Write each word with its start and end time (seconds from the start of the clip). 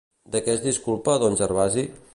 De 0.35 0.39
què 0.47 0.53
es 0.55 0.63
disculpa 0.63 1.19
don 1.25 1.39
Gervasi? 1.43 1.87